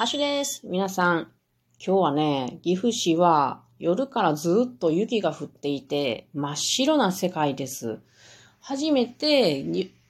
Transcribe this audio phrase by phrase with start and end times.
[0.00, 0.62] ハシです。
[0.64, 1.30] 皆さん、
[1.78, 7.98] 今日はね、岐阜市は夜からずっと雪が降っていて、真っ白な世界です。
[8.62, 9.62] 初めて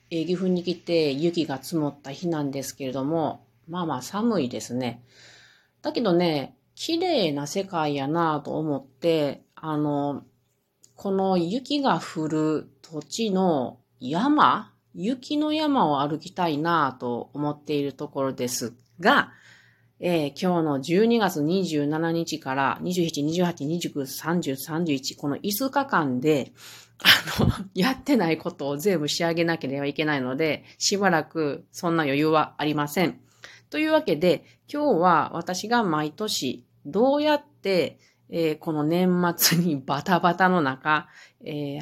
[0.09, 5.03] 岐阜に来て雪が積もった日なんですけれども、まあまあ寒いですね。
[5.81, 10.23] だけどね、綺麗な世界やなと思って、あの、
[10.95, 19.33] この雪が降る土地の山、雪の山を歩きたいなと思っているところですが、
[20.03, 26.53] えー今日の12月27日から27、28、29、30、31、この5日間で、
[27.37, 33.21] あの、 やってないことを全部仕上げなければいけないので、しばらくそんな余裕はありません。
[33.69, 41.09] というわけで、今日は私が毎年どうやって、えーこの年末に バタバタの中、
[41.41, 41.81] えー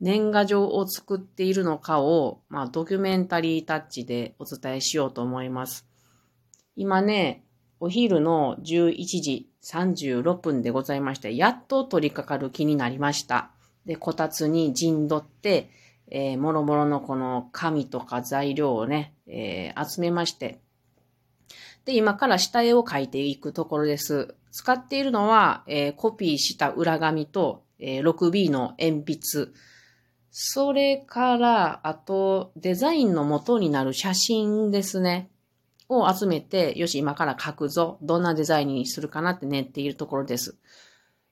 [0.00, 5.88] 年賀状を作っているのかを、まあ、ドキュメンタリータッチでお伝えしようと思います。
[6.76, 7.43] 今ね、
[7.84, 13.50] お昼の11時36分でございまして、やっと取り掛かる気になりました。
[13.84, 15.68] で、こたつに陣取って、
[16.10, 20.60] えー、もろもろのこの紙とか材料をね、えー集めまして、
[21.84, 24.34] で、今から下絵を描いていくところです。
[24.50, 29.52] 使っているのは、えーコピーした裏紙と、え 6B の鉛筆。
[30.30, 35.28] それから、あと、デザインの元になる写真ですね。
[35.88, 37.98] を集めて、よし、今から描くぞ。
[38.02, 40.56] どんなデザインにするかなって練っているところです。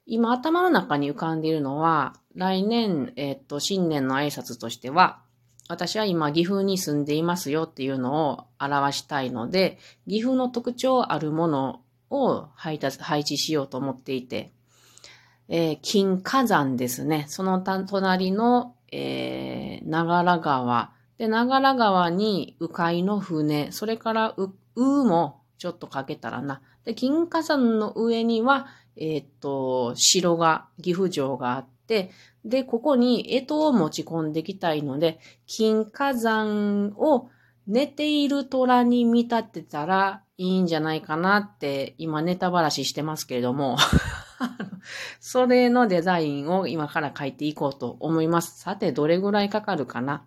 [0.04, 5.20] 今、頭の中に浮かんでいるのは、来年、えっと、新年の挨拶としては、
[5.68, 14.52] 私は今、岐阜に住んでいますよっていうのを表したいので、岐阜の特徴あるものを配達配置しようと思っていて、
[15.48, 17.26] えー金火山ですね。
[17.28, 20.92] そのた隣の、えー、長良川。
[21.22, 23.70] で、長良川に鵜飼の船。
[23.70, 26.62] それから、う、うもちょっとかけたらな。
[26.84, 32.10] で、金火山の上には、えーっと、城が、岐阜城があって、
[32.44, 37.28] で、ここに干支を持ち込んできたいので、金火山を
[37.68, 43.76] 寝ている虎に見立てたらいいんじゃないかなって、今ネタばらししてますけれども、
[45.20, 48.58] それのデザインを今から書いていこうと思います。
[48.58, 50.24] さて、どれぐらいかかるかな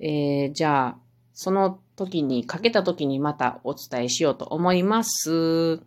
[0.00, 0.98] えー、じゃあ、
[1.32, 5.80] その時に、かけた時にまたお伝えしようと思います。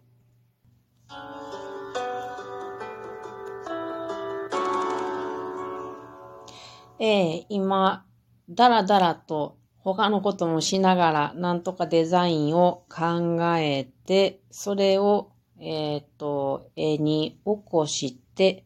[7.00, 8.06] えー、今、
[8.50, 18.66] だらだらと他のこともしながら、なんとかデザインを考えて、それを、えっ、と、絵に起こして、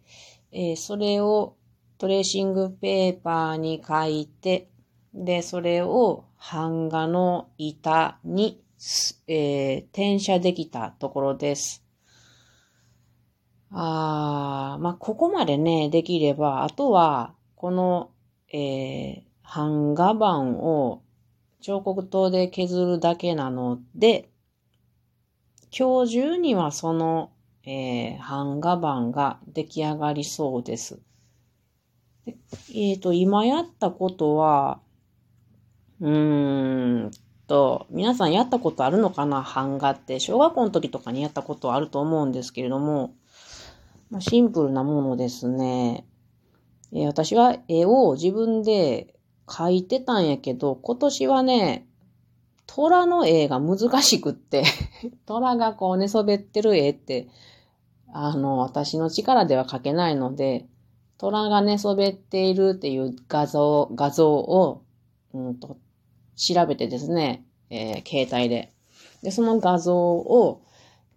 [0.51, 1.55] えーそれを
[1.97, 4.69] トレーシングペーパーに書いて、
[5.13, 8.61] で、それを版画の板に、
[9.27, 11.83] えー転写できたところです。
[13.71, 18.11] あー、まあ、ここまでね、できれば、あとは、この、
[18.51, 21.03] えー、版画板を
[21.61, 24.29] 彫刻刀で削るだけなので、
[25.77, 27.31] 今日中にはその、
[27.63, 30.99] えー、版画板が出来上がりそうです。
[32.25, 32.35] で
[32.73, 34.81] えっ、と、今やったことは、
[36.01, 37.11] うーん
[37.47, 39.41] と、皆さんやったことあるのかな？
[39.41, 40.19] 版画って。
[40.19, 43.13] 小学校の時とかにやったことあると思うんですけれども、
[44.09, 46.05] まあ、シンプルなものですね。
[46.93, 49.15] えー私は絵を自分で
[49.47, 51.87] 描いてたんやけど、今年はね、
[52.67, 54.63] 虎の絵が難しくって、
[55.25, 57.27] 虎がこう寝そべってる絵って、
[58.13, 60.67] あの、私の力では描けないので、
[61.17, 64.81] 虎が寝そべっているっていう画像、画像を、
[65.33, 65.77] うんと、
[66.41, 68.73] 調べてですね、えー携帯で。
[69.21, 70.61] で、その画像を、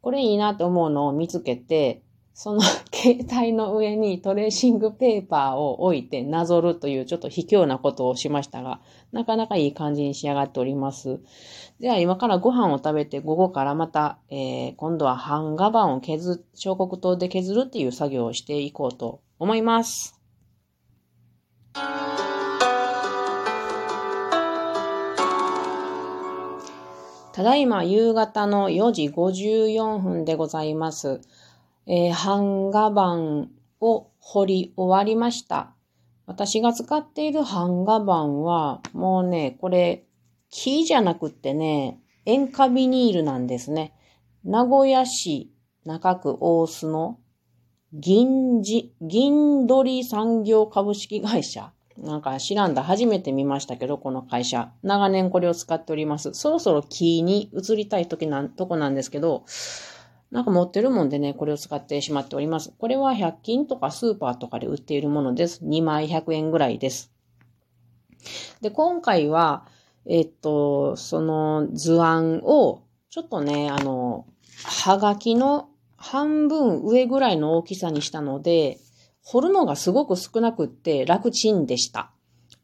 [0.02, 2.02] これいいなと思うのを見つけて、
[2.34, 2.60] その
[2.92, 8.80] 携帯の上にトレーシングペーパーを置いてなぞるというちょっと卑怯なことをしましたが、
[9.12, 11.20] なかなかいい感じに仕上がっております。
[11.80, 20.20] では今からご飯を食べて午後からまた、えー今度は版画板を削、彫刻刀で削るっていう作業をしていこうと思います。
[27.34, 31.20] ただいま夕方の4時54分でございます。
[31.84, 33.50] えー版画板
[33.80, 35.74] を彫り終わりました。
[36.26, 38.04] 私が使っている版画板
[38.44, 40.04] は、もうね、これ、
[40.48, 43.94] 木じゃなくってね、塩化ビニールなんですね。
[44.44, 45.52] 名古屋市
[45.84, 47.18] 中区大須の
[47.92, 52.82] 銀じ、銀鳥産業株式会社なんか知らんだ。
[52.82, 54.72] 初めて見ましたけど、この会社。
[54.82, 56.34] 長年これを使っております。
[56.34, 59.44] そろそろキーに移りたい時なん、とこなんですけど、
[60.30, 62.72] なんか持ってるもんでね、これを使ってしまっております。
[62.78, 65.64] これは100均とかスーパーとかで売っているものです。
[65.64, 67.12] 2枚100円ぐらいです。
[68.60, 69.66] で、今回は、
[70.06, 74.26] えっと、その図案を、ちょっとね、あの、
[74.64, 78.78] はがきの半分上ぐらいの大きさにしたので、
[79.24, 82.10] 掘るのがすごく少なくって楽ちんでした。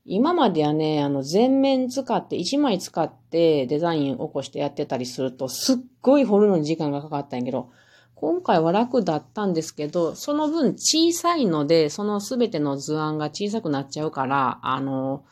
[0.05, 7.71] 今まではね、あの、全面使って、1枚使ってデザイン起こしてやってたりすると、すっごい掘るのに時間がかかったんやけど、
[8.15, 15.25] 今回は楽だったんですけど、その分小さいので、そのすべての図案が小さくなっちゃうから、あの、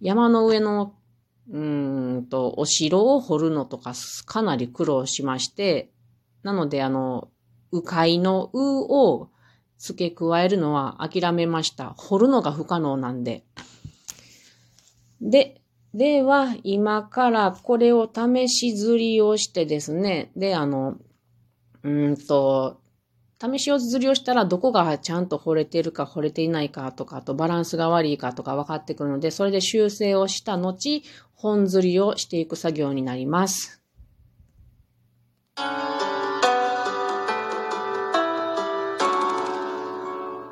[0.00, 0.94] 山の上の、
[1.50, 3.92] うんと、お城を掘るのとか
[4.26, 5.90] かなり苦労しまして、
[6.44, 7.28] なので、あの、
[7.72, 9.30] 迂回のうを
[9.78, 11.94] 付け加えるのは諦めました。
[11.96, 13.44] 掘るのが不可能なんで。
[15.20, 15.60] で、
[15.94, 20.96] では、今からこれを試し釣りをしてですね、で、あの、
[21.82, 22.80] うんと、
[23.40, 31.02] 試しを釣りをしたらどこがちゃんと掘れてるか掘れていないかとか、あとバランスが悪いかとか分かってくるので、それで修正をした後、
[31.34, 33.80] 本釣りをしていく作業になります。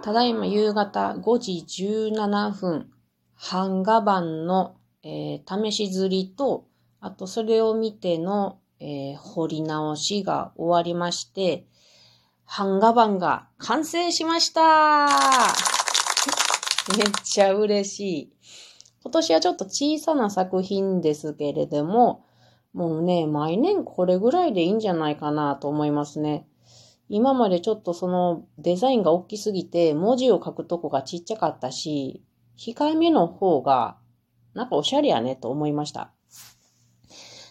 [0.07, 1.65] ただいま夕方5時
[2.13, 2.93] 17分、
[3.51, 6.69] 版画板の、えー、試し釣りと、
[7.01, 11.67] あとそれを見ての、えー、掘り直しが終わりまして、
[12.57, 15.09] 版画板が完成しました
[16.97, 18.33] めっちゃ嬉しい。
[19.03, 22.25] 今年はちょっと小さな作品ですけれども、
[22.73, 26.47] もうね、毎年これぐらいでいいんじゃないかなと思いますね。
[27.09, 32.23] 今までちょっとそのデザインが大きすぎて文字を書くとこがちっちゃかったし、
[32.59, 33.97] 控えめの方が
[34.55, 36.11] なんかおしゃれやねと思いました。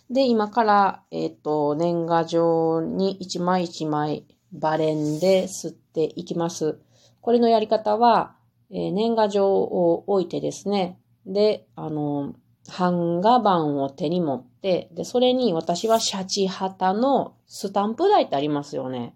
[0.09, 6.79] で、今から、えっ、ー、と、年賀状に一枚一枚バレンで吸っていきます。
[7.21, 8.35] これのやり方は、
[8.69, 12.35] えー、年賀状を置いてですね、で、あの、
[12.77, 19.15] 版画板を手に持って、で、それに私はシャチハタのスタンプ台ってありますよね。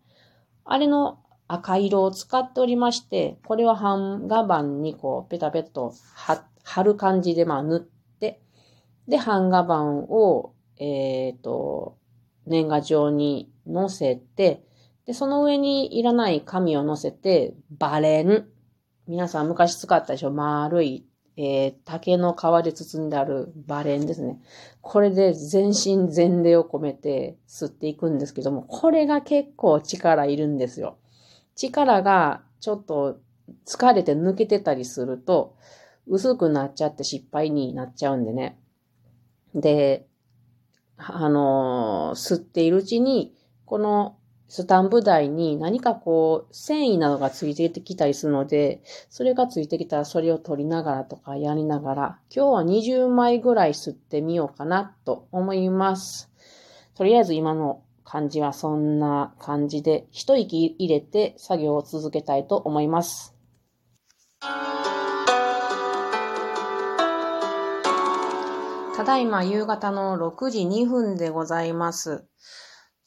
[0.71, 5.93] あれの赤色を使っておりまして、これは版画板にこう、ペタペタと
[6.63, 7.79] 貼る感じで、まあ、塗っ
[8.19, 8.39] て、
[9.07, 11.97] で、版画板を、えっ、ー、と、
[12.45, 14.63] 年賀状に乗せて、
[15.07, 18.47] で、その上にいらない紙を乗せて、バレン。
[19.07, 20.29] 皆さん昔使ったでしょ？
[20.29, 21.08] 丸い、
[21.41, 24.41] えー、竹の皮で包んであるバレンですね。
[24.81, 30.97] これで全身全霊を込めて吸っていくんですけども、これが結構力いるんですよ。
[31.55, 33.19] 力がちょっと
[33.65, 35.55] 疲れて抜けてたりすると、
[36.07, 38.59] 薄くなっちゃって失敗になっちゃうんでね。
[39.55, 40.07] で、
[40.97, 43.33] あのー、吸っているうちに、
[43.63, 44.17] この
[44.49, 56.31] スタンプ台に何かこう、繊維などがついてきたりするので、それがついてきたらそれを取りながらとかやりながら、今日は20枚ぐらい吸ってみようかなと思います。
[56.95, 63.35] とりあえず今の感じはそんな感じで、一息入れて作業を続けたいと思います。
[68.95, 72.25] ただいま夕方の6時2分でございます。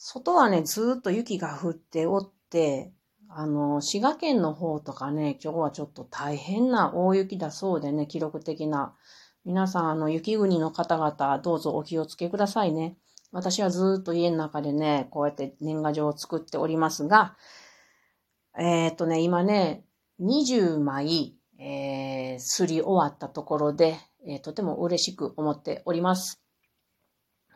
[0.04, 2.92] 外はね、ずっと雪が降っておって、
[3.28, 8.96] あの、滋賀県の方とかね、今日はちょっと大変な大雪だそうでね、記録的な。
[9.44, 12.96] 皆さん、あの、雪国の方々、どうぞお気をつけくださいね。
[13.30, 17.36] 私はずっと家の中でね、こうやって年賀状を作っておりますが、
[18.58, 19.84] えー、っとね、今ね、
[20.20, 26.42] 20枚、えー、すり終わったところで、えー、とても嬉しく思っております。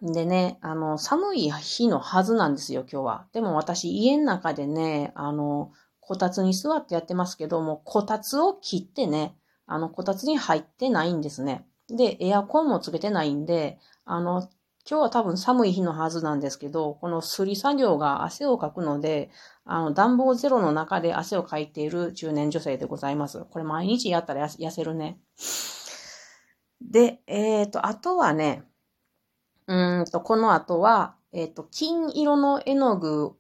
[0.03, 3.27] でね、あの、寒い日のはずなんですよ、今日は。
[3.33, 9.37] でも私、家の中でね、あの、こたつに座ってやってますけども、こたつを切ってね、
[9.67, 11.67] あの、こたつに入ってないんですね。
[11.89, 14.49] で、エアコンもつけてないんで、あの、
[14.89, 19.31] 今日は多分寒い日のはずなんですけど、このすり作業が汗をかくので、
[19.65, 23.45] あの、暖房ゼロの中で汗をかいている中年女性でございます。
[23.51, 25.19] これ毎日やったら痩せるね。
[26.81, 28.63] で、えっ、ー、と、あとはね、
[29.67, 33.37] うんと、この後は、えっ、ー、と、金色の絵の具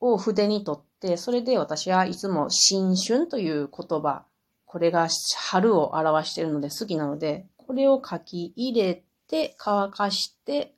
[0.00, 4.24] を筆にとって、それで私はいつも新春という言葉、
[4.64, 5.08] これが
[5.50, 10.74] 春を表しているので好きなので、これを書き入れて、乾かして、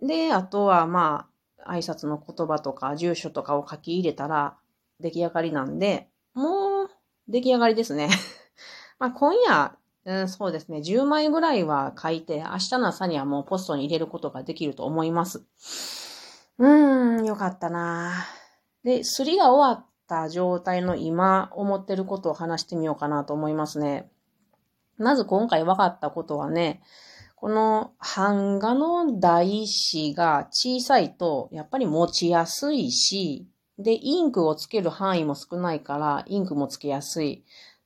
[0.00, 1.28] で、あとはま
[1.66, 4.56] あ、挨拶の言葉とか住所とかを書き入れたら
[5.00, 6.90] 出来上がりなんで、もう
[7.28, 8.08] 出来上がりですね。
[8.98, 9.77] まあ今夜、
[10.08, 10.78] うん、そうですね。
[10.78, 15.44] 10枚ぐらいは書いて、明日の朝にはもうポストに入れることができると思います。
[16.56, 18.24] うーん、よかったな
[18.84, 24.10] で、すりが終わった状態の今思ってることを話してみようかなと思いますね。
[24.96, 26.80] まず今回分かったことはね、
[27.36, 33.46] この版画の台紙が小さいとやっぱり持ちやすいし、
[33.78, 37.44] で、インクをつける範囲も少ないから、インクもつけやすい。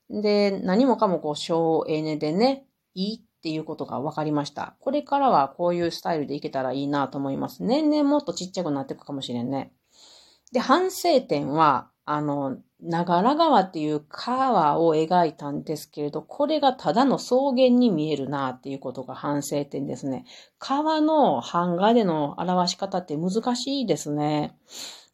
[0.09, 4.75] で、何もかもこう省エネでね、いいっていうことが分かりました。
[4.79, 7.63] これからはこういうスタイルでいけたらいいなと思います。
[7.63, 9.73] 年々もっとちっちゃくなっていくかもしれんね。
[10.51, 20.25] で、反省点は、あの、長良川っていう川を描いたんですけれど、これがただの草原に見えるなっていうことが反省点ですね。
[20.59, 24.57] 川の版画での表し方って難しいですね。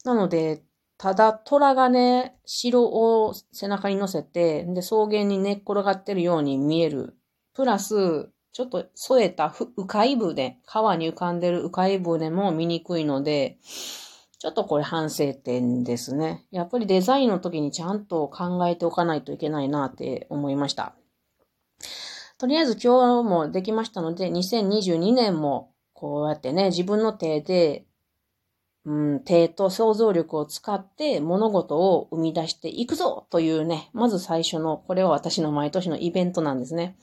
[0.04, 0.64] なので、
[1.00, 7.16] ただ虎がね、城を背中に乗せて、で、草原に寝っ転がってるように見える。
[7.54, 13.56] プラス、ちょっと添えた迂回部で、川に浮かんでる迂回部でも見にくいので、
[14.38, 16.44] ちょっとこれ反省点ですね。
[16.50, 20.94] やっぱりデザインの時にちゃんと考えておかないといけないなって思いました。
[22.36, 27.86] とりあえず今日もできましたので、2022年もこうやってね、自分の手で
[28.86, 36.96] うん、手と想像力を使って物事を生み出していくぞというね、まず最初の、これは私の毎年のイベントなんですね。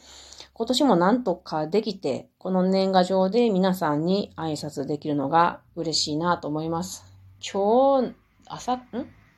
[0.53, 7.05] 今年もなんとかできて、この年賀状で皆さんに挨拶できるのが嬉しいなと思います。
[7.39, 8.15] 今日、
[8.47, 8.81] 朝、ん？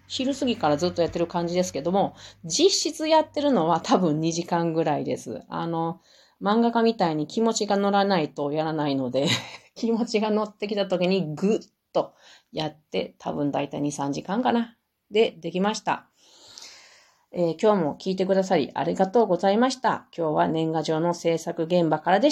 [0.08, 2.16] 昼過ぎからずっとやってる感じですけども、
[2.46, 5.44] 実質やってるのは多分2時間ぐらいです。
[5.50, 6.00] あの、
[6.42, 9.28] 漫画家みたいに気持ちが乗らないとやらないので
[9.76, 11.60] 気持ちが乗ってきた時にぐっ
[11.94, 12.14] と
[12.52, 14.78] やって、多分だいたい2、3時間かな。
[15.12, 16.10] で、できました。
[17.32, 20.08] えー、今日も聞いてくださりありがとうございました。
[20.18, 22.28] 今日は年賀状の制作現場からでした。